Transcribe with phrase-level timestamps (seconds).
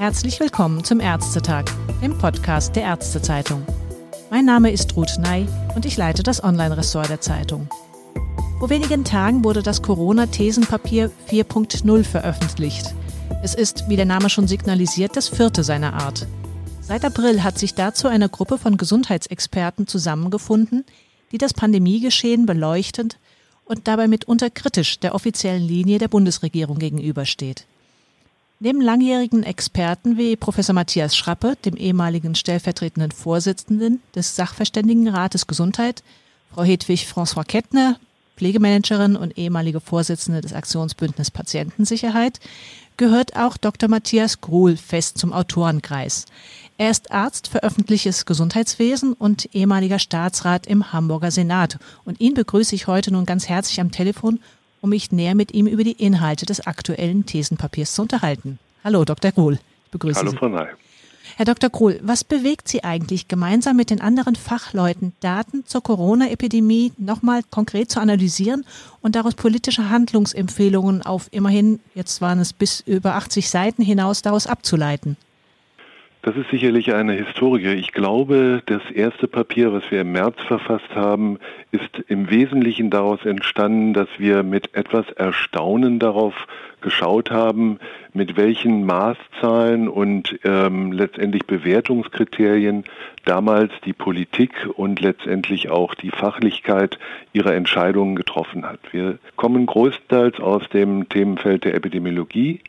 [0.00, 1.66] Herzlich willkommen zum Ärztetag,
[2.02, 3.64] dem Podcast der Ärztezeitung.
[4.30, 5.46] Mein Name ist Ruth Ney
[5.76, 7.68] und ich leite das Online-Ressort der Zeitung.
[8.58, 12.94] Vor wenigen Tagen wurde das Corona-Thesenpapier 4.0 veröffentlicht.
[13.42, 16.26] Es ist, wie der Name schon signalisiert, das vierte seiner Art.
[16.90, 20.84] Seit April hat sich dazu eine Gruppe von Gesundheitsexperten zusammengefunden,
[21.30, 23.16] die das Pandemiegeschehen beleuchtend
[23.64, 27.64] und dabei mitunter kritisch der offiziellen Linie der Bundesregierung gegenübersteht.
[28.58, 36.02] Neben langjährigen Experten wie Professor Matthias Schrappe, dem ehemaligen stellvertretenden Vorsitzenden des Sachverständigenrates Gesundheit,
[36.52, 38.00] Frau Hedwig François Kettner,
[38.36, 42.40] Pflegemanagerin und ehemalige Vorsitzende des Aktionsbündnis Patientensicherheit,
[42.96, 43.88] gehört auch Dr.
[43.88, 46.26] Matthias Gruhl fest zum Autorenkreis.
[46.80, 51.78] Er ist Arzt für öffentliches Gesundheitswesen und ehemaliger Staatsrat im Hamburger Senat.
[52.06, 54.40] Und ihn begrüße ich heute nun ganz herzlich am Telefon
[54.80, 58.58] um mich näher mit ihm über die Inhalte des aktuellen Thesenpapiers zu unterhalten.
[58.82, 59.30] Hallo, Dr.
[59.30, 59.58] Gruhl.
[59.84, 60.38] Ich begrüße Hallo, Sie.
[60.38, 60.68] Frau Ney.
[61.36, 61.68] Herr Dr.
[61.68, 67.90] Gruhl, was bewegt Sie eigentlich, gemeinsam mit den anderen Fachleuten Daten zur Corona-Epidemie nochmal konkret
[67.90, 68.64] zu analysieren
[69.02, 74.46] und daraus politische Handlungsempfehlungen auf immerhin, jetzt waren es bis über 80 Seiten hinaus, daraus
[74.46, 75.18] abzuleiten?
[76.22, 77.72] Das ist sicherlich eine Historie.
[77.72, 81.38] Ich glaube, das erste Papier, was wir im März verfasst haben,
[81.72, 86.34] ist im Wesentlichen daraus entstanden, dass wir mit etwas Erstaunen darauf
[86.82, 87.78] geschaut haben,
[88.12, 92.84] mit welchen Maßzahlen und ähm, letztendlich Bewertungskriterien
[93.24, 96.98] damals die Politik und letztendlich auch die Fachlichkeit
[97.32, 98.80] ihrer Entscheidungen getroffen hat.
[98.92, 102.60] Wir kommen größtenteils aus dem Themenfeld der Epidemiologie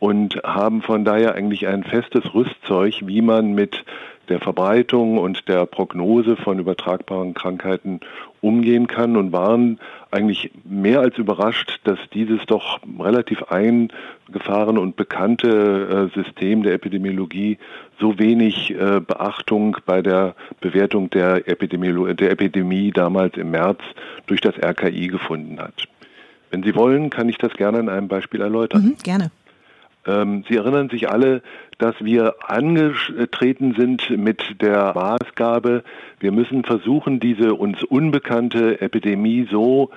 [0.00, 3.84] und haben von daher eigentlich ein festes Rüstzeug, wie man mit
[4.30, 8.00] der Verbreitung und der Prognose von übertragbaren Krankheiten
[8.40, 9.78] umgehen kann und waren
[10.10, 17.58] eigentlich mehr als überrascht, dass dieses doch relativ eingefahrene und bekannte äh, System der Epidemiologie
[17.98, 23.80] so wenig äh, Beachtung bei der Bewertung der, Epidemiolo der Epidemie damals im März
[24.26, 25.88] durch das RKI gefunden hat.
[26.50, 28.82] Wenn Sie wollen, kann ich das gerne in einem Beispiel erläutern.
[28.82, 29.30] Mhm, gerne.
[30.06, 31.42] Ähm, Sie erinnern sich alle,
[31.78, 35.82] dass wir angetreten sind mit der Maßgabe,
[36.18, 39.90] wir müssen versuchen, diese uns unbekannte Epidemie so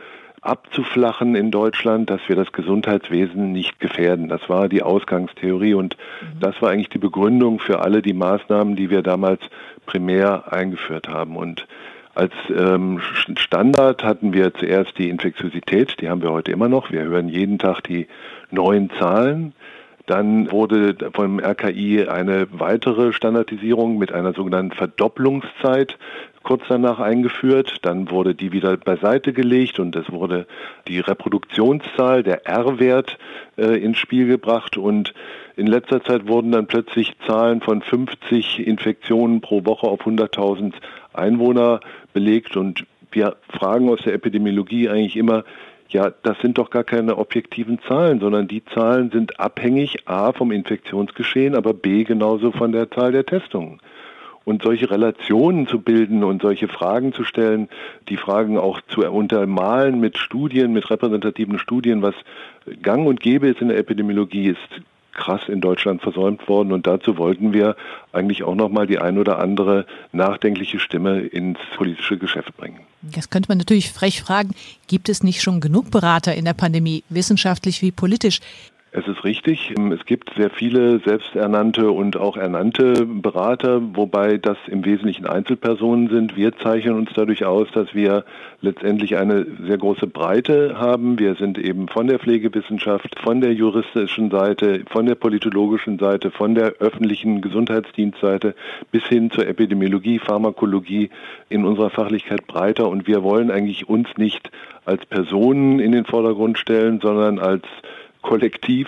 [0.44, 4.28] abzuflachen in Deutschland, dass wir das Gesundheitswesen nicht gefährden.
[4.28, 6.40] Das war die Ausgangstheorie und mhm.
[6.40, 9.42] das war eigentlich die Begründung für alle die Maßnahmen, die wir damals
[9.86, 11.38] primär eingeführt haben.
[11.38, 11.66] Und
[12.16, 13.02] als ähm,
[13.38, 16.92] Standard hatten wir zuerst die Infektiosität, die haben wir heute immer noch.
[16.92, 18.08] Wir hören jeden Tag die
[18.52, 19.54] neuen Zahlen.
[20.06, 25.98] Dann wurde vom RKI eine weitere Standardisierung mit einer sogenannten Verdopplungszeit
[26.44, 27.78] kurz danach eingeführt.
[27.82, 30.46] Dann wurde die wieder beiseite gelegt und es wurde
[30.88, 33.18] die Reproduktionszahl, der R-Wert,
[33.58, 34.78] äh, ins Spiel gebracht.
[34.78, 35.14] Und
[35.56, 40.74] in letzter Zeit wurden dann plötzlich Zahlen von 50 Infektionen pro Woche auf 100.000
[41.14, 41.80] Einwohner
[42.14, 42.58] belegt.
[42.58, 45.46] Und wir fragen aus der Epidemiologie eigentlich immer,
[45.90, 50.52] ja, das sind doch gar keine objektiven Zahlen, sondern die Zahlen sind abhängig A vom
[50.52, 53.80] Infektionsgeschehen, aber B genauso von der Zahl der Testungen.
[54.46, 57.70] Und solche Relationen zu bilden und solche Fragen zu stellen,
[58.10, 62.16] die Fragen auch zu untermalen mit Studien, mit repräsentativen Studien, was
[62.82, 64.82] gang und gäbe ist in der Epidemiologie, ist
[65.14, 66.72] krass in Deutschland versäumt worden.
[66.72, 67.76] Und dazu wollten wir
[68.12, 72.80] eigentlich auch nochmal die ein oder andere nachdenkliche Stimme ins politische Geschäft bringen.
[73.02, 74.52] Das könnte man natürlich frech fragen,
[74.88, 78.40] gibt es nicht schon genug Berater in der Pandemie, wissenschaftlich wie politisch?
[78.96, 79.74] Es ist richtig.
[79.92, 86.38] Es gibt sehr viele selbsternannte und auch ernannte Berater, wobei das im Wesentlichen Einzelpersonen sind.
[86.38, 88.24] Wir zeichnen uns dadurch aus, dass wir
[88.62, 91.18] letztendlich eine sehr große Breite haben.
[91.18, 96.54] Wir sind eben von der Pflegewissenschaft, von der juristischen Seite, von der politologischen Seite, von
[96.54, 98.54] der öffentlichen Gesundheitsdienstseite
[98.92, 101.10] bis hin zur Epidemiologie, Pharmakologie
[101.50, 102.88] in unserer Fachlichkeit breiter.
[102.90, 104.52] Und wir wollen eigentlich uns nicht
[104.86, 107.64] als Personen in den Vordergrund stellen, sondern als
[108.24, 108.88] Kollektiv,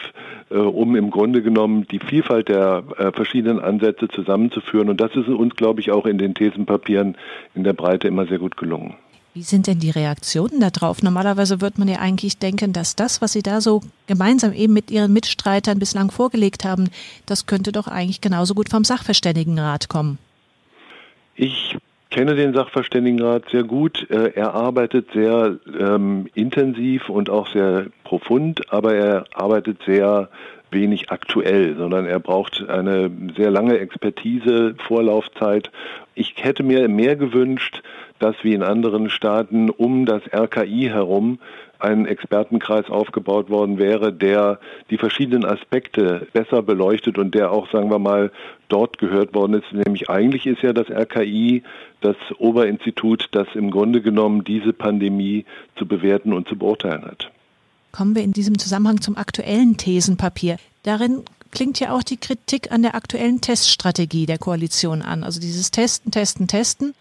[0.50, 4.90] äh, um im Grunde genommen die Vielfalt der äh, verschiedenen Ansätze zusammenzuführen.
[4.90, 7.16] Und das ist uns, glaube ich, auch in den Thesenpapieren
[7.54, 8.96] in der Breite immer sehr gut gelungen.
[9.36, 11.04] Wie sind denn die Reaktionen darauf?
[11.04, 14.90] Normalerweise wird man ja eigentlich denken, dass das, was Sie da so gemeinsam eben mit
[14.90, 16.90] Ihren Mitstreitern bislang vorgelegt haben,
[17.26, 20.20] das könnte doch eigentlich genauso gut vom Sachverständigenrat kommen.
[21.36, 21.78] Ich
[22.16, 24.10] kenne den Sachverständigenrat sehr gut.
[24.10, 30.30] Äh, er arbeitet sehr ähm, intensiv und auch sehr profund, aber er arbeitet sehr
[30.72, 35.72] wenig aktuell, sondern er braucht eine sehr lange Expertise, Vorlaufzeit.
[36.14, 37.84] Ich hätte mir mehr gewünscht,
[38.20, 41.40] dass wie in anderen Staaten um das RKI herum
[41.80, 44.60] ein Expertenkreis aufgebaut worden wäre, der
[44.90, 48.32] die verschiedenen Aspekte besser beleuchtet und der auch, sagen wir mal,
[48.70, 49.72] dort gehört worden ist.
[49.72, 51.64] Nämlich eigentlich ist ja das RKI
[52.02, 55.46] das Oberinstitut, das im Grunde genommen diese Pandemie
[55.78, 57.32] zu bewerten und zu beurteilen hat.
[57.92, 60.58] Kommen wir in diesem Zusammenhang zum aktuellen Thesenpapier.
[60.84, 65.24] Darin klingt ja auch die Kritik an der aktuellen Teststrategie der Koalition an.
[65.24, 66.94] Also dieses Testen, Testen, Testen.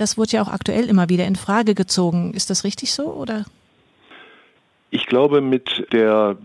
[0.00, 2.32] Das wurde ja auch aktuell immer wieder in Frage gezogen.
[2.32, 3.44] Ist das richtig so oder?
[4.88, 6.38] Ich glaube, mit der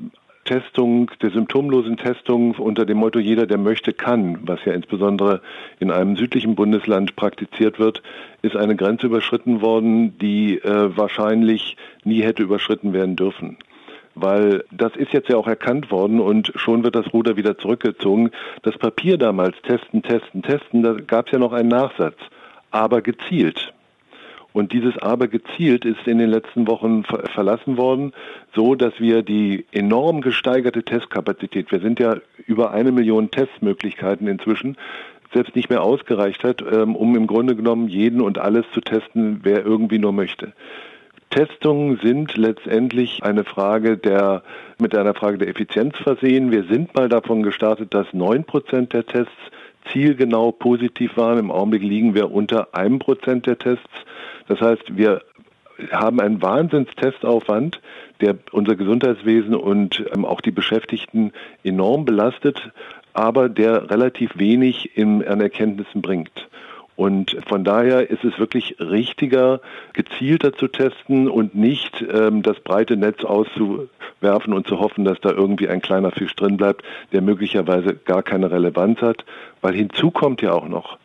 [0.44, 5.42] Testung, der symptomlosen Testung unter dem Motto jeder, der möchte, kann, was ja insbesondere
[5.80, 8.04] in einem südlichen Bundesland praktiziert wird,
[8.42, 13.58] ist eine Grenze überschritten worden, die äh, wahrscheinlich nie hätte überschritten werden dürfen.
[14.16, 18.32] Weil das ist jetzt ja auch erkannt worden und schon wird das Ruder wieder zurückgezogen.
[18.64, 22.18] Das Papier damals, testen, testen, testen, da gab es ja noch einen Nachsatz,
[22.76, 23.74] aber gezielt.
[24.54, 28.14] Und dieses aber gezielt ist in den letzten Wochen ver verlassen worden,
[28.54, 32.18] so dass wir die enorm gesteigerte Testkapazität, wir sind ja
[32.48, 34.78] über eine Million Testmöglichkeiten inzwischen,
[35.34, 39.42] selbst nicht mehr ausgereicht hat, ähm, um im Grunde genommen jeden und alles zu testen,
[39.44, 40.54] wer irgendwie nur möchte.
[41.32, 44.44] Testungen sind letztendlich eine Frage der,
[44.80, 46.52] mit einer Frage der Effizienz versehen.
[46.52, 49.34] Wir sind mal davon gestartet, dass neun Prozent der Tests
[49.92, 51.40] zielgenau positiv waren.
[51.40, 53.90] Im Augenblick liegen wir unter einem Prozent der Tests.
[54.48, 55.22] Das heißt, wir
[55.92, 57.82] haben einen Wahnsinnstestaufwand,
[58.22, 61.34] der unser Gesundheitswesen und ähm, auch die Beschäftigten
[61.64, 62.72] enorm belastet,
[63.14, 66.48] aber der relativ wenig in, an Erkenntnissen bringt.
[66.96, 69.60] Und von daher ist es wirklich richtiger,
[69.94, 75.32] gezielter zu testen und nicht ähm, das breite Netz auszuwerfen und zu hoffen, dass da
[75.32, 79.26] irgendwie ein kleiner Fisch drin bleibt, der möglicherweise gar keine Relevanz hat.
[79.62, 80.98] Weil hinzu kommt ja auch noch,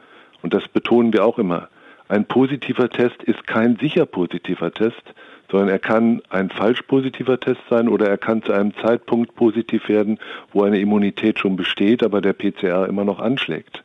[0.42, 1.68] und das betonen wir auch immer,
[2.08, 5.14] ein positiver Test ist kein sicher positiver Test,
[5.50, 9.88] sondern er kann ein falsch positiver Test sein oder er kann zu einem Zeitpunkt positiv
[9.88, 10.18] werden,
[10.52, 13.82] wo eine Immunität schon besteht, aber der PCR immer noch anschlägt.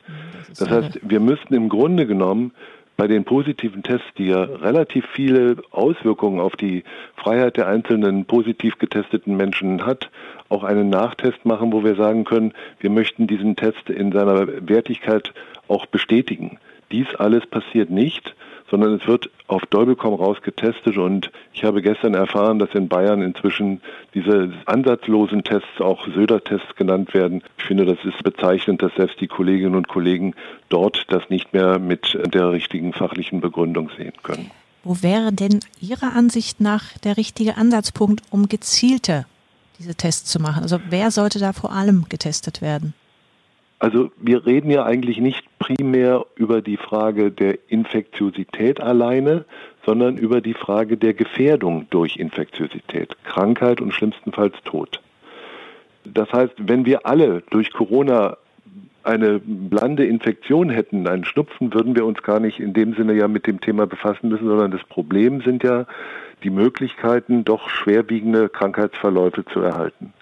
[0.47, 2.51] Das, das heißt, wir müssten im Grunde genommen
[2.97, 6.83] bei den positiven Tests, die ja relativ viele Auswirkungen auf die
[7.15, 10.09] Freiheit der einzelnen positiv getesteten Menschen hat,
[10.47, 15.33] auch einen Nachtest machen, wo wir sagen können, wir möchten diesen Test in seiner Wertigkeit
[15.67, 16.57] auch bestätigen.
[16.91, 18.35] Dies alles passiert nicht,
[18.69, 23.21] sondern es wird auf Däubelkomm raus getestet und ich habe gestern erfahren, dass in Bayern
[23.21, 23.81] inzwischen
[24.13, 27.43] diese ansatzlosen Tests auch Söder-Tests genannt werden.
[27.57, 30.33] Ich finde, das ist bezeichnend, dass selbst die Kolleginnen und Kollegen
[30.69, 34.49] dort das nicht mehr mit der richtigen fachlichen Begründung sehen können.
[34.83, 39.25] Wo wäre denn Ihrer Ansicht nach der richtige Ansatzpunkt, um gezielte
[39.79, 40.63] diese Tests zu machen?
[40.63, 42.93] Also wer sollte da vor allem getestet werden?
[43.79, 49.45] Also wir reden ja eigentlich nicht primär über die Frage der Infektiosität alleine,
[49.85, 55.01] sondern über die Frage der Gefährdung durch Infektiosität, Krankheit und schlimmstenfalls Tod.
[56.05, 58.37] Das heißt, wenn wir alle durch Corona
[59.03, 63.27] eine blande Infektion hätten, einen Schnupfen, würden wir uns gar nicht in dem Sinne ja
[63.27, 65.85] mit dem Thema befassen müssen, sondern das Problem sind ja
[66.43, 70.13] die Möglichkeiten, doch schwerwiegende Krankheitsverläufe zu erhalten.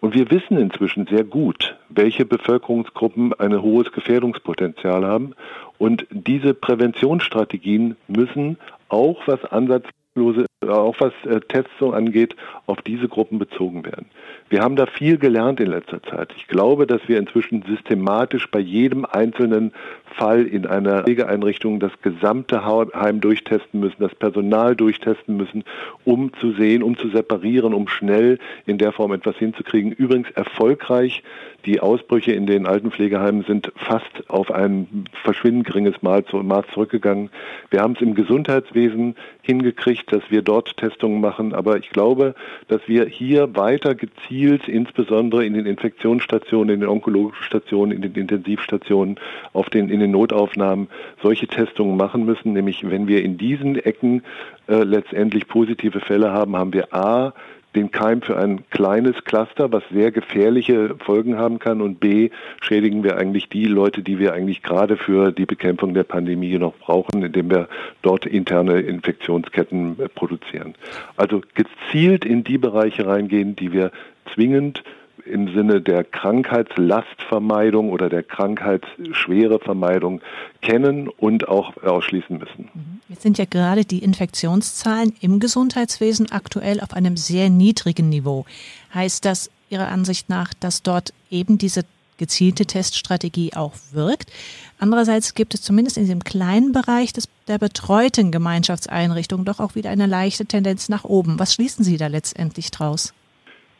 [0.00, 5.34] Und wir wissen inzwischen sehr gut, welche Bevölkerungsgruppen ein hohes Gefährdungspotenzial haben.
[5.78, 12.36] Und diese Präventionsstrategien müssen auch was ansatzlose, auch was äh, Testung angeht,
[12.66, 14.06] auf diese Gruppen bezogen werden.
[14.48, 16.32] Wir haben da viel gelernt in letzter Zeit.
[16.36, 19.72] Ich glaube, dass wir inzwischen systematisch bei jedem einzelnen
[20.14, 25.64] Fall in einer Pflegeeinrichtung das gesamte Heim durchtesten müssen, das Personal durchtesten müssen,
[26.04, 29.90] um zu sehen, um zu separieren, um schnell in der Form etwas hinzukriegen.
[29.90, 31.24] Übrigens erfolgreich.
[31.64, 36.24] Die Ausbrüche in den Altenpflegeheimen sind fast auf ein verschwindend geringes Maß
[36.72, 37.30] zurückgegangen.
[37.70, 41.52] Wir haben es im Gesundheitswesen hingekriegt, dass wir dort Testungen machen.
[41.52, 42.36] Aber ich glaube,
[42.68, 44.35] dass wir hier weiter gezielt,
[44.68, 49.18] insbesondere in den Infektionsstationen, in den onkologischen Stationen, in den Intensivstationen,
[49.52, 50.88] auf den, in den Notaufnahmen
[51.22, 52.52] solche Testungen machen müssen.
[52.52, 54.22] Nämlich, wenn wir in diesen Ecken
[54.68, 57.32] äh, letztendlich positive Fälle haben, haben wir A,
[57.76, 61.80] den Keim für ein kleines Cluster, was sehr gefährliche Folgen haben kann.
[61.80, 62.30] Und B,
[62.60, 66.74] schädigen wir eigentlich die Leute, die wir eigentlich gerade für die Bekämpfung der Pandemie noch
[66.74, 67.68] brauchen, indem wir
[68.02, 70.74] dort interne Infektionsketten äh, produzieren.
[71.16, 73.92] Also gezielt in die Bereiche reingehen, die wir
[74.34, 74.82] zwingend
[75.24, 80.20] im Sinne der Krankheitslastvermeidung oder der Krankheitsschwerevermeidung
[80.62, 82.68] kennen und auch ausschließen müssen.
[82.74, 83.00] Mhm.
[83.08, 88.44] Jetzt sind ja gerade die Infektionszahlen im Gesundheitswesen aktuell auf einem sehr niedrigen Niveau.
[88.92, 91.82] Heißt das, Ihrer Ansicht nach, dass dort eben diese
[92.18, 94.30] gezielte Teststrategie auch wirkt.
[94.78, 99.90] Andererseits gibt es zumindest in diesem kleinen Bereich des, der betreuten Gemeinschaftseinrichtungen doch auch wieder
[99.90, 101.38] eine leichte Tendenz nach oben.
[101.38, 103.12] Was schließen Sie da letztendlich draus?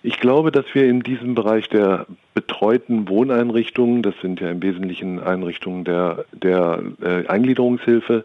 [0.02, 5.20] Ich glaube, dass wir in diesem Bereich der betreuten Wohneinrichtungen, das sind ja im Wesentlichen
[5.20, 8.24] Einrichtungen der, der äh, Eingliederungshilfe,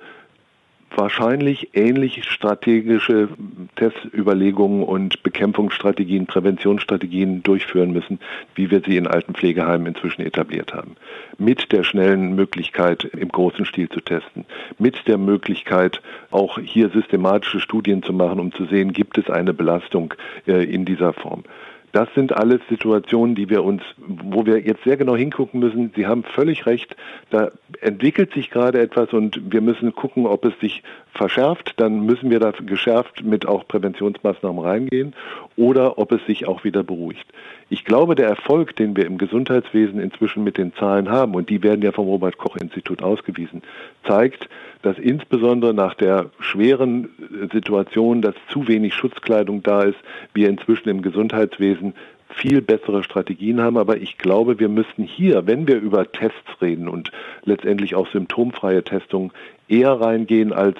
[0.95, 3.29] wahrscheinlich ähnlich strategische
[3.75, 8.19] Testüberlegungen und Bekämpfungsstrategien, Präventionsstrategien durchführen müssen,
[8.55, 10.95] wie wir sie in alten Pflegeheimen inzwischen etabliert haben.
[11.37, 14.45] Mit der schnellen Möglichkeit, im großen Stil zu testen.
[14.77, 19.53] Mit der Möglichkeit, auch hier systematische Studien zu machen, um zu sehen, gibt es eine
[19.53, 20.13] Belastung
[20.47, 21.43] äh, in dieser Form.
[21.91, 25.91] Das sind alles Situationen, die wir uns, wo wir jetzt sehr genau hingucken müssen.
[25.95, 26.95] Sie haben völlig recht.
[27.29, 30.83] Da entwickelt sich gerade etwas und wir müssen gucken, ob es sich
[31.13, 31.73] verschärft.
[31.77, 35.13] Dann müssen wir da geschärft mit auch Präventionsmaßnahmen reingehen
[35.61, 37.27] oder ob es sich auch wieder beruhigt.
[37.69, 41.61] Ich glaube, der Erfolg, den wir im Gesundheitswesen inzwischen mit den Zahlen haben, und die
[41.61, 43.61] werden ja vom Robert Koch Institut ausgewiesen,
[44.07, 44.49] zeigt,
[44.81, 47.09] dass insbesondere nach der schweren
[47.53, 49.99] Situation, dass zu wenig Schutzkleidung da ist,
[50.33, 51.93] wir inzwischen im Gesundheitswesen
[52.29, 53.77] viel bessere Strategien haben.
[53.77, 57.11] Aber ich glaube, wir müssten hier, wenn wir über Tests reden und
[57.43, 59.31] letztendlich auch symptomfreie Testung,
[59.67, 60.79] eher reingehen als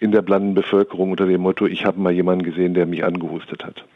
[0.00, 3.64] in der blanden Bevölkerung unter dem Motto, ich habe mal jemanden gesehen, der mich angehustet
[3.64, 3.86] hat.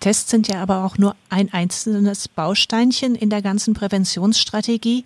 [0.00, 5.04] Tests sind ja aber auch nur ein einzelnes Bausteinchen in der ganzen Präventionsstrategie.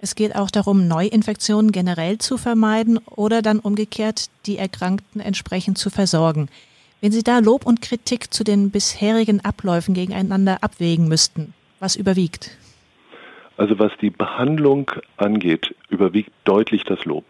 [0.00, 5.88] Es geht auch darum, Neuinfektionen generell zu vermeiden oder dann umgekehrt die Erkrankten entsprechend zu
[5.88, 6.48] versorgen.
[7.00, 12.56] Wenn Sie da Lob und Kritik zu den bisherigen Abläufen gegeneinander abwägen müssten, was überwiegt?
[13.56, 17.24] Also was die Behandlung angeht, überwiegt deutlich das Lob.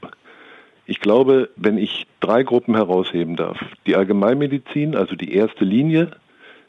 [0.86, 6.10] Ich glaube, wenn ich drei Gruppen herausheben darf, die Allgemeinmedizin, also die erste Linie,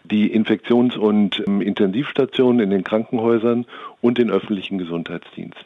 [0.04, 3.66] die Infektions- und ähm, Intensivstationen in den Krankenhäusern
[4.02, 5.66] und den öffentlichen Gesundheitsdienst.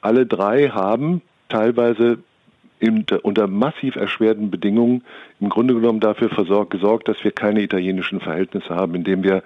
[0.00, 2.18] Alle drei haben teilweise
[3.22, 5.04] unter massiv erschwerten Bedingungen
[5.40, 9.42] im Grunde genommen dafür versorgt, gesorgt, dass wir keine italienischen Verhältnisse haben, indem wir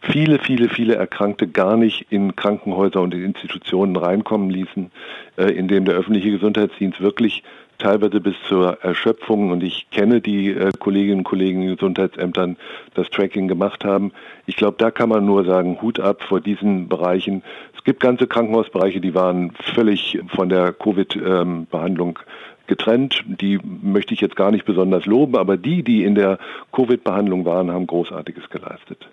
[0.00, 4.90] viele, viele, viele Erkrankte gar nicht in Krankenhäuser und in Institutionen reinkommen ließen,
[5.36, 7.44] äh, indem der öffentliche Gesundheitsdienst wirklich
[7.82, 12.56] teilweise bis zur Erschöpfung und ich kenne die äh, Kolleginnen und Kollegen in Gesundheitsämtern,
[12.94, 14.12] das Tracking gemacht haben.
[14.46, 17.42] Ich glaube, da kann man nur sagen, Hut ab vor diesen Bereichen.
[17.76, 22.20] Es gibt ganze Krankenhausbereiche, die waren völlig von der Covid-Behandlung
[22.68, 23.24] getrennt.
[23.26, 26.38] Die möchte ich jetzt gar nicht besonders loben, aber die, die in der
[26.72, 29.08] Covid-Behandlung waren, haben Großartiges geleistet.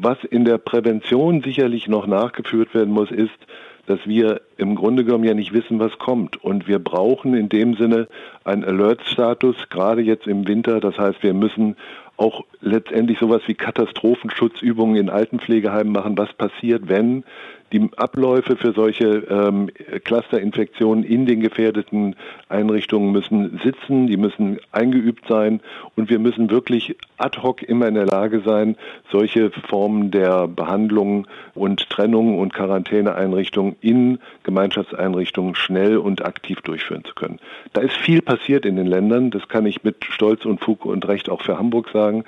[0.00, 3.38] Was in der Prävention sicherlich noch nachgeführt werden muss, ist,
[3.86, 6.42] dass wir im Grunde genommen ja nicht wissen, was kommt.
[6.42, 8.08] Und wir brauchen in dem Sinne
[8.44, 10.80] einen Alert-Status, gerade jetzt im Winter.
[10.80, 11.76] Das heißt, wir müssen
[12.16, 16.18] auch letztendlich sowas wie Katastrophenschutzübungen in Altenpflegeheimen machen.
[16.18, 17.24] Was passiert, wenn
[17.72, 19.70] die Abläufe für solche ähm,
[20.04, 22.16] Clusterinfektionen in den gefährdeten
[22.48, 25.60] Einrichtungen müssen sitzen, die müssen eingeübt sein
[25.96, 28.76] und wir müssen wirklich ad hoc immer in der Lage sein,
[29.10, 37.14] solche Formen der Behandlung und Trennung und Quarantäneeinrichtungen in Gemeinschaftseinrichtungen schnell und aktiv durchführen zu
[37.14, 37.40] können.
[37.72, 41.06] Da ist viel passiert in den Ländern, das kann ich mit Stolz und Fug und
[41.08, 42.24] Recht auch für Hamburg sagen.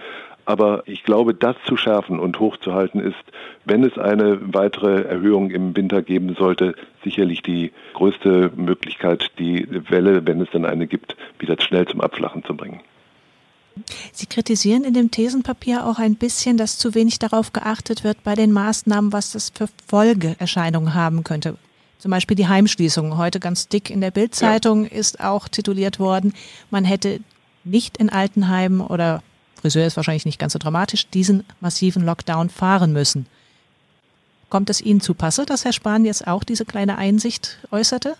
[0.49, 3.23] Aber ich glaube, das zu schärfen und hochzuhalten ist,
[3.67, 6.75] wenn es eine weitere Erhöhung im Winter geben sollte,
[7.05, 12.45] sicherlich die größte Möglichkeit, die Welle, wenn es dann eine gibt, wieder schnell zum Abflachen
[12.45, 12.81] zu bringen.
[14.11, 18.35] Sie kritisieren in dem Thesenpapier auch ein bisschen, dass zu wenig darauf geachtet wird bei
[18.35, 21.59] den Maßnahmen, was das für Folgeerscheinungen haben könnte.
[21.99, 23.19] Zum Beispiel die Heimschließung.
[23.19, 24.93] Heute ganz dick in der Bildzeitung ja.
[24.93, 26.33] ist auch tituliert worden,
[26.71, 27.21] man hätte
[27.64, 29.23] nicht in Altenheimen oder
[29.61, 33.27] Friseur ist wahrscheinlich nicht ganz so dramatisch, diesen massiven Lockdown fahren müssen.
[34.49, 38.15] Kommt es Ihnen zu Passe, dass Herr Spahn jetzt auch diese kleine Einsicht äußerte?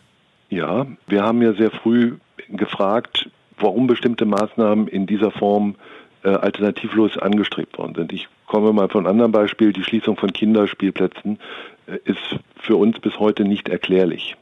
[0.51, 2.17] Ja, wir haben ja sehr früh
[2.49, 5.77] gefragt, warum bestimmte Maßnahmen in dieser Form
[6.23, 8.13] äh, alternativlos angestrebt worden sind.
[8.13, 9.73] Ich komme mal von einem anderen Beispiel.
[9.73, 11.39] Die Schließung von Kinderspielplätzen
[11.87, 14.37] äh, ist für uns bis heute nicht erklärlich.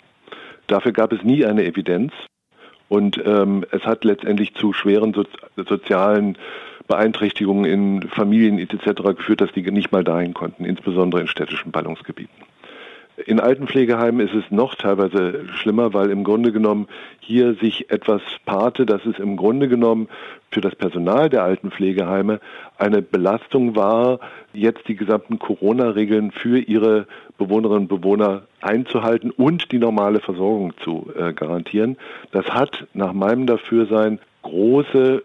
[0.67, 2.13] Dafür gab es nie eine Evidenz
[2.89, 5.25] und ähm, es hat letztendlich zu schweren so
[5.57, 6.39] sozialen
[6.87, 9.03] Beeinträchtigungen in Familien etc.
[9.17, 12.47] geführt, dass die nicht mal dahin konnten, insbesondere in städtischen Ballungsgebieten.
[13.25, 16.87] In Altenpflegeheimen ist es noch teilweise schlimmer, weil im Grunde genommen
[17.19, 20.09] hier sich etwas paarte, dass es im Grunde genommen
[20.51, 22.41] für das Personal der Altenpflegeheime
[22.77, 24.21] eine Belastung war,
[24.53, 27.07] jetzt die gesamten Corona-Regeln für ihre
[27.39, 31.97] Bewohnerinnen und Bewohner einzuhalten und die normale Versorgung zu äh, garantieren.
[32.33, 35.23] Das hat nach meinem Dafürsein große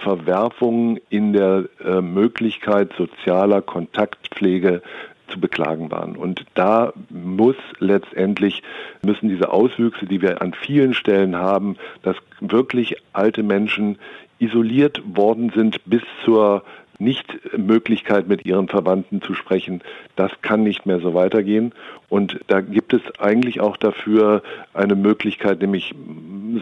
[0.00, 4.82] Verwerfungen in der äh, Möglichkeit sozialer Kontaktpflege
[5.28, 6.16] zu beklagen waren.
[6.16, 8.62] Und da muss letztendlich,
[9.02, 13.98] müssen diese Auswüchse, die wir an vielen Stellen haben, dass wirklich alte Menschen
[14.38, 16.64] isoliert worden sind bis zur
[16.98, 19.80] Nichtmöglichkeit mit ihren Verwandten zu sprechen,
[20.16, 21.72] das kann nicht mehr so weitergehen.
[22.10, 24.42] Und da gibt es eigentlich auch dafür
[24.74, 25.94] eine Möglichkeit, nämlich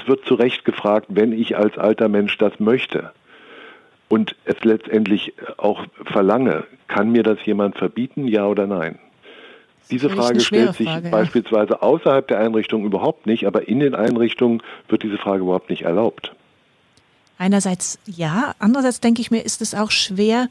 [0.00, 3.10] es wird zu Recht gefragt, wenn ich als alter Mensch das möchte
[4.08, 8.98] und es letztendlich auch verlange, kann mir das jemand verbieten, ja oder nein?
[9.90, 11.10] Diese Frage stellt sich Frage, ja.
[11.10, 15.82] beispielsweise außerhalb der Einrichtung überhaupt nicht, aber in den Einrichtungen wird diese Frage überhaupt nicht
[15.82, 16.34] erlaubt.
[17.38, 20.48] Einerseits ja, andererseits denke ich mir, ist es auch schwer,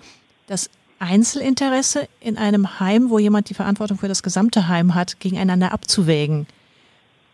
[0.48, 5.72] das Einzelinteresse in einem Heim, wo jemand die Verantwortung für das gesamte Heim hat, gegeneinander
[5.72, 6.48] abzuwägen.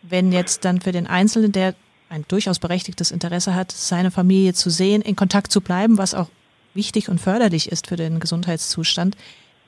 [0.01, 1.75] Wenn jetzt dann für den Einzelnen, der
[2.13, 6.29] ein durchaus berechtigtes Interesse hat, seine Familie zu sehen, in Kontakt zu bleiben, was auch
[6.75, 9.17] wichtig und förderlich ist für den Gesundheitszustand,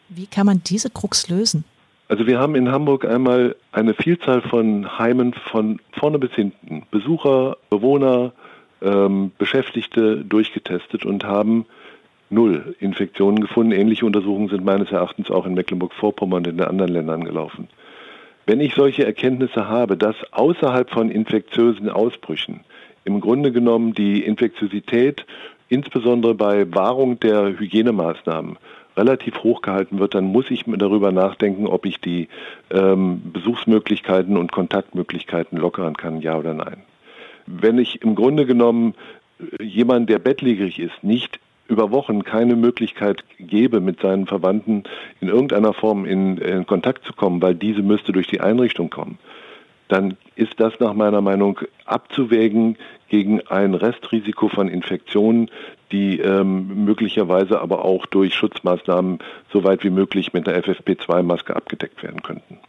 [0.09, 1.63] wie kann man diese Krux lösen?
[2.07, 7.57] Also wir haben in Hamburg einmal eine Vielzahl von Heimen von vorne bis hinten, Besucher,
[7.71, 8.31] Bewohner,
[8.83, 11.65] ähm, Beschäftigte durchgetestet und haben
[12.29, 13.71] null Infektionen gefunden.
[13.71, 17.67] Ähnliche Untersuchungen sind meines Erachtens auch in Mecklenburg-Vorpommern und in den anderen Ländern gelaufen.
[18.45, 22.61] Wenn ich solche Erkenntnisse habe, dass außerhalb von infektiösen Ausbrüchen
[23.03, 25.25] im Grunde genommen die Infektiosität
[25.69, 28.57] insbesondere bei Wahrung der Hygienemaßnahmen
[28.97, 32.29] relativ hoch gehalten wird, dann muss ich darüber nachdenken, ob ich die
[32.71, 36.77] ähm, Besuchsmöglichkeiten und Kontaktmöglichkeiten lockern kann, ja oder nein.
[37.45, 38.93] Wenn ich im Grunde genommen
[39.59, 44.84] äh, jemand, der bettlägerig ist, nicht über Wochen keine Möglichkeit gebe, mit seinen Verwandten
[45.19, 49.17] in irgendeiner Form in, in, Kontakt zu kommen, weil diese müsste durch die Einrichtung kommen,
[49.88, 52.77] dann ist das nach meiner Meinung abzuwägen
[53.10, 55.50] gegen ein Restrisiko von Infektionen,
[55.91, 59.19] die ähm, möglicherweise aber auch durch Schutzmaßnahmen
[59.51, 62.60] so weit wie möglich mit einer FFP2-Maske abgedeckt werden könnten.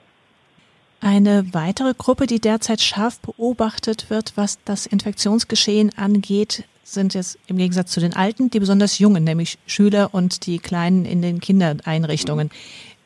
[1.00, 7.56] Eine weitere Gruppe, die derzeit scharf beobachtet wird, was das Infektionsgeschehen angeht, sind jetzt im
[7.56, 12.50] Gegensatz zu den Alten die besonders Jungen, nämlich Schüler und die Kleinen in den Kindereinrichtungen.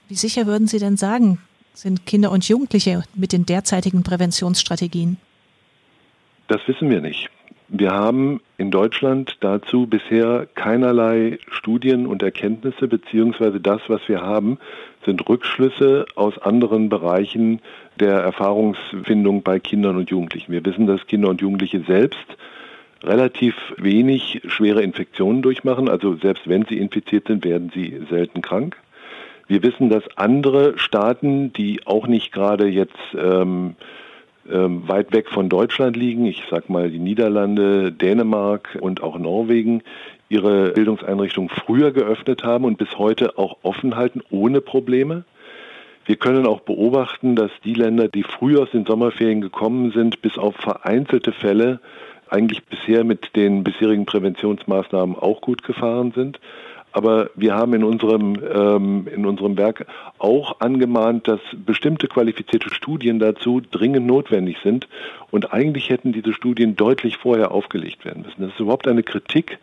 [0.09, 1.39] Wie sicher würden Sie denn sagen,
[1.73, 5.17] sind Kinder und Jugendliche mit den derzeitigen Präventionsstrategien?
[6.49, 7.31] Das wissen wir nicht.
[7.69, 14.59] Wir haben in Deutschland dazu bisher keinerlei Studien und Erkenntnisse, beziehungsweise das, was wir haben,
[15.07, 17.61] sind Rückschlüsse aus anderen Bereichen
[18.01, 20.53] der Erfahrungsfindung bei Kindern und Jugendlichen.
[20.53, 22.27] Wir wissen, dass Kinder und Jugendliche selbst
[23.03, 25.89] relativ wenig schwere Infektionen durchmachen.
[25.89, 28.77] Also selbst wenn sie infiziert sind, werden sie selten krank.
[29.49, 33.75] Wir wissen, dass andere Staaten, die auch nicht gerade jetzt ähm,
[34.51, 39.83] ähm, weit weg von Deutschland liegen, ich sag mal die Niederlande, Dänemark und auch Norwegen,
[40.29, 45.25] ihre Bildungseinrichtungen früher geöffnet haben und bis heute auch offen halten, ohne Probleme.
[46.07, 50.39] Wir können auch beobachten, dass die Länder, die früh aus den Sommerferien gekommen sind, bis
[50.39, 51.81] auf vereinzelte Fälle
[52.31, 56.41] eigentlich bisher mit den bisherigen Präventionsmaßnahmen auch gut gefahren sind.
[56.93, 59.87] Aber wir haben in unserem, ähm, in unserem Werk
[60.19, 64.89] auch angemahnt, dass bestimmte qualifizierte Studien dazu dringend notwendig sind.
[65.31, 68.43] Und eigentlich hätten diese Studien deutlich vorher aufgelegt werden müssen.
[68.43, 69.59] Das ist überhaupt eine Kritik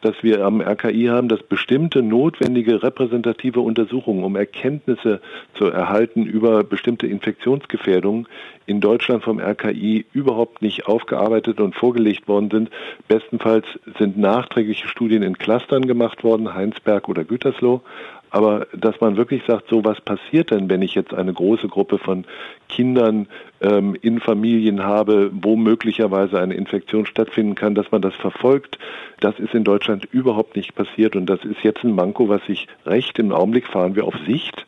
[0.00, 5.20] dass wir am RKI haben, dass bestimmte notwendige repräsentative Untersuchungen, um Erkenntnisse
[5.54, 8.26] zu erhalten über bestimmte Infektionsgefährdungen,
[8.66, 12.70] in Deutschland vom RKI überhaupt nicht aufgearbeitet und vorgelegt worden sind.
[13.08, 13.66] Bestenfalls
[13.98, 17.82] sind nachträgliche Studien in Clustern gemacht worden, Heinsberg oder Gütersloh,
[18.30, 21.98] aber dass man wirklich sagt, so was passiert denn, wenn ich jetzt eine große Gruppe
[21.98, 22.24] von
[22.68, 23.26] Kindern
[23.60, 28.78] ähm, in Familien habe, wo möglicherweise eine Infektion stattfinden kann, dass man das verfolgt,
[29.18, 32.68] das ist in Deutschland überhaupt nicht passiert und das ist jetzt ein Manko, was sich
[32.86, 34.66] recht im Augenblick fahren wir auf Sicht.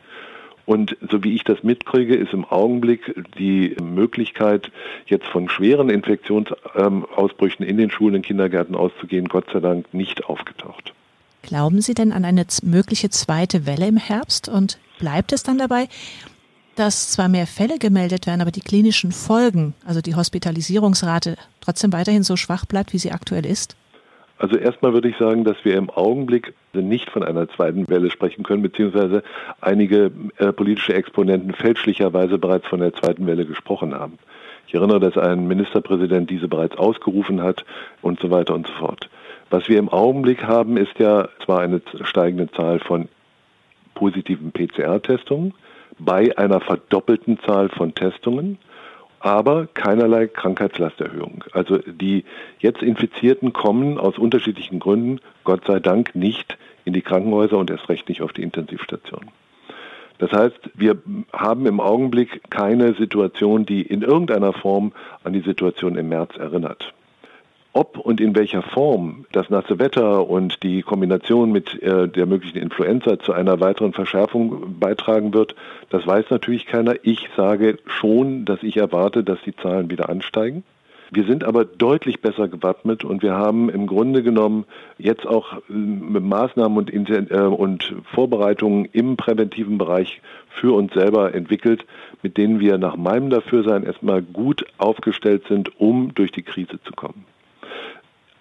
[0.65, 4.71] Und so wie ich das mitkriege, ist im Augenblick die Möglichkeit,
[5.07, 10.95] jetzt von schweren Infektionsausbrüchen in den Schulen und Kindergärten auszugehen, Gott sei Dank nicht aufgetaucht.
[11.43, 14.49] Glauben Sie denn an eine mögliche zweite Welle im Herbst?
[14.49, 15.89] Und bleibt es dann dabei,
[16.77, 22.23] dass zwar mehr Fälle gemeldet werden, aber die klinischen Folgen, also die Hospitalisierungsrate, trotzdem weiterhin
[22.23, 23.77] so schwach bleibt, wie sie aktuell ist?
[24.39, 28.43] Also erstmal würde ich sagen, dass wir im Augenblick nicht von einer zweiten Welle sprechen
[28.43, 29.23] können, beziehungsweise
[29.61, 34.19] einige äh, politische Exponenten fälschlicherweise bereits von der zweiten Welle gesprochen haben.
[34.67, 37.65] Ich erinnere, dass ein Ministerpräsident diese bereits ausgerufen hat
[38.01, 39.09] und so weiter und so fort.
[39.53, 43.11] Was wir im Augenblick haben, ist ja zwar eine steigende Zahl von
[43.95, 45.53] positiven PCR-Testungen
[45.99, 48.57] bei einer verdoppelten Zahl von Testungen.
[49.21, 51.45] aber keinerlei Krankheitslasterhöhung.
[51.53, 52.25] Also die
[52.59, 57.88] jetzt Infizierten kommen aus unterschiedlichen Gründen, Gott sei Dank, nicht in die Krankenhäuser und erst
[57.91, 59.31] recht nicht auf die Intensivstation.
[60.19, 60.97] Das heißt, wir
[61.33, 64.93] haben im Augenblick keine Situation, die in irgendeiner Form
[65.25, 66.93] an die Situation im März erinnert.
[67.75, 72.59] Ob und in welcher Form das nasse Wetter und die Kombination mit äh, der möglichen
[72.59, 75.55] Influenza zu einer weiteren Verschärfung beitragen wird,
[75.89, 76.97] das weiß natürlich keiner.
[77.03, 80.65] Ich sage schon, dass ich erwarte, dass die Zahlen wieder ansteigen.
[81.15, 84.65] Wir sind aber deutlich besser gewappnet und wir haben im Grunde genommen
[84.99, 91.35] jetzt auch äh, mit Maßnahmen und, äh, und Vorbereitungen im präventiven Bereich für uns selber
[91.35, 91.87] entwickelt,
[92.23, 96.93] mit denen wir nach meinem Dafürsein erstmal gut aufgestellt sind, um durch die Krise zu
[96.93, 97.25] kommen.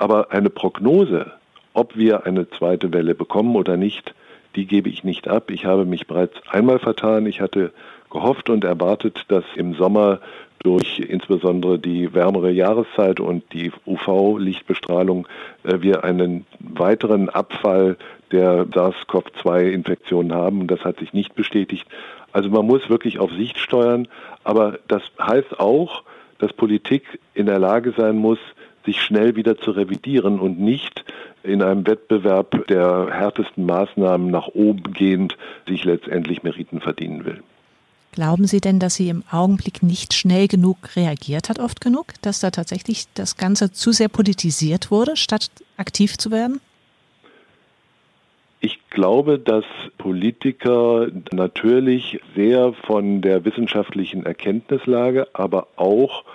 [0.02, 1.32] Aber eine Prognose,
[1.76, 4.16] ob wir eine zweite Welle bekommen oder nicht,
[4.56, 5.52] die gebe ich nicht ab.
[5.52, 7.28] Ich habe mich bereits einmal vertan.
[7.28, 7.72] Ich hatte
[8.10, 10.20] gehofft und erwartet, dass im Sommer
[10.64, 15.28] durch insbesondere die wärmere Jahreszeit und die UV-Lichtbestrahlung
[15.66, 17.96] äh, wir einen weiteren Abfall
[18.32, 20.66] der SARS-CoV-2-Infektionen haben.
[20.66, 21.88] Das hat sich nicht bestätigt.
[22.32, 24.08] Also man muss wirklich auf Sicht steuern.
[24.44, 26.02] Aber das heißt auch,
[26.40, 28.40] dass Politik in der Lage sein muss,
[28.86, 31.06] sich schnell wieder zu revidieren und nicht
[31.44, 37.42] in einem Wettbewerb der härtesten Maßnahmen nach oben gehend sich letztendlich Meriten verdienen will.
[38.12, 42.42] Glauben Sie denn, dass sie im Augenblick nicht schnell genug reagiert hat, oft genug, dass
[42.42, 46.60] da tatsächlich das Ganze zu sehr politisiert wurde, statt aktiv zu werden?
[48.60, 49.64] Ich glaube, dass
[49.98, 56.26] Politiker natürlich sehr von der wissenschaftlichen Erkenntnislage, aber auch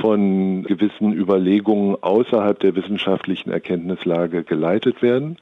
[0.00, 5.36] von gewissen Überlegungen außerhalb der wissenschaftlichen Erkenntnislage geleitet werden.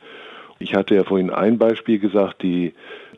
[0.59, 2.73] Ich hatte ja vorhin ein Beispiel gesagt, die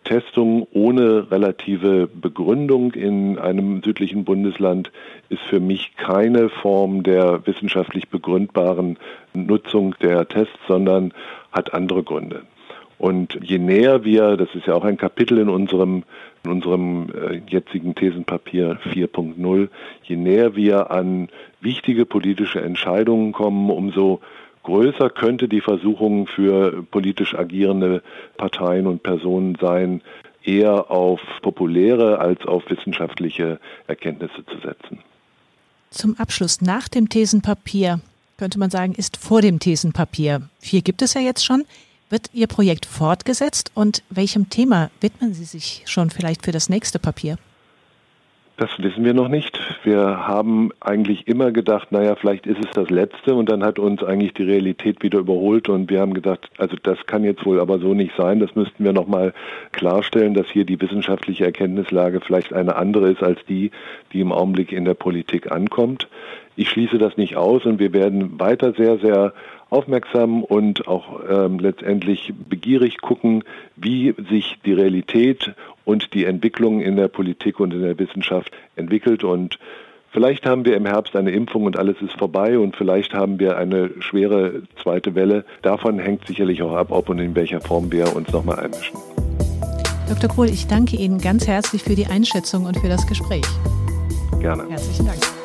[0.05, 4.93] Testung ohne relative Begründung in einem südlichen Bundesland
[5.29, 8.99] ist für mich keine Form der wissenschaftlich begründbaren
[9.35, 11.13] Nutzung der Tests, sondern
[11.51, 12.43] hat andere Gründe.
[12.99, 16.05] Und je näher wir, das ist ja auch ein Kapitel in unserem,
[16.47, 19.69] in unserem äh, jetzigen Thesenpapier 4.0,
[20.05, 21.29] je näher wir an
[21.61, 24.21] wichtige politische Entscheidungen kommen, umso
[24.63, 28.03] größer könnte die Versuchung für politisch agierende
[28.37, 30.03] Parteien und Personen sein,
[30.45, 35.01] eher auf populäre als auf wissenschaftliche Erkenntnisse zu setzen.
[35.91, 38.01] Zum Abschluss nach dem Thesenpapier
[38.39, 40.43] könnte man sagen, ist vor dem Thesenpapier.
[40.61, 41.65] Vier gibt es ja jetzt schon.
[42.09, 47.01] Wird Ihr Projekt fortgesetzt und welchem Thema widmen Sie sich schon vielleicht für das nächste
[47.01, 47.37] Papier?
[48.59, 49.59] Das wissen wir noch nicht.
[49.83, 54.05] Wir haben eigentlich immer gedacht, naja, vielleicht ist es das Letzte und dann hat uns
[54.05, 57.81] eigentlich die Realität wieder überholt und wir haben gedacht, also das kann jetzt wohl aber
[57.81, 58.39] so nicht sein.
[58.39, 59.35] Das müssten wir nochmal
[59.73, 63.73] klarstellen, dass hier die wissenschaftliche Erkenntnislage vielleicht eine andere ist als die,
[64.13, 66.09] die im Augenblick in der Politik ankommt.
[66.57, 69.35] Ich schließe das nicht aus und wir werden weiter sehr, sehr
[69.69, 73.45] aufmerksam und auch ähm, letztendlich begierig gucken,
[73.77, 79.23] wie sich die Realität und die Entwicklung in der Politik und in der Wissenschaft entwickelt.
[79.23, 79.59] Und
[80.11, 83.59] vielleicht haben wir im Herbst eine Impfung und alles ist vorbei und vielleicht haben wir
[83.59, 85.45] eine schwere zweite Welle.
[85.63, 88.99] Davon hängt sicherlich auch ab, ob und in welcher Form wir uns nochmal einmischen.
[90.09, 90.31] Dr.
[90.31, 93.45] Kohl, ich danke Ihnen ganz herzlich für die Einschätzung und für das Gespräch.
[94.41, 94.65] Gerne.
[94.69, 95.36] Herzlichen Dank.